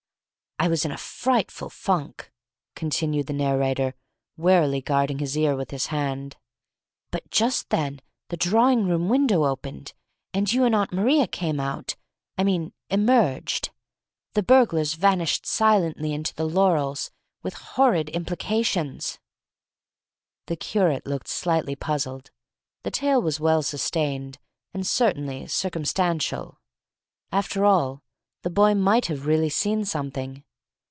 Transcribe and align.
"I 0.63 0.67
was 0.67 0.85
in 0.85 0.91
a 0.91 0.95
frightful 0.97 1.71
funk," 1.71 2.31
continued 2.75 3.25
the 3.25 3.33
narrator, 3.33 3.95
warily 4.37 4.79
guarding 4.79 5.17
his 5.17 5.35
ear 5.35 5.55
with 5.55 5.71
his 5.71 5.87
hand, 5.87 6.37
"but 7.09 7.31
just 7.31 7.69
then 7.71 7.99
the 8.29 8.37
drawing 8.37 8.85
room 8.87 9.09
window 9.09 9.43
opened, 9.45 9.93
and 10.35 10.53
you 10.53 10.63
and 10.63 10.75
Aunt 10.75 10.93
Maria 10.93 11.25
came 11.25 11.59
out 11.59 11.95
I 12.37 12.43
mean 12.43 12.73
emerged. 12.91 13.71
The 14.33 14.43
burglars 14.43 14.93
vanished 14.93 15.47
silently 15.47 16.13
into 16.13 16.35
the 16.35 16.47
laurels, 16.47 17.09
with 17.41 17.55
horrid 17.73 18.09
implications!" 18.09 19.17
The 20.45 20.55
curate 20.55 21.07
looked 21.07 21.27
slightly 21.27 21.75
puzzled. 21.75 22.29
The 22.83 22.91
tale 22.91 23.19
was 23.19 23.39
well 23.39 23.63
sustained, 23.63 24.37
and 24.75 24.85
certainly 24.85 25.47
circumstantial. 25.47 26.61
After 27.31 27.65
all, 27.65 28.03
the 28.43 28.51
boy 28.51 28.75
might 28.75 29.07
have 29.07 29.25
really 29.25 29.49
seen 29.49 29.85
something. 29.85 30.43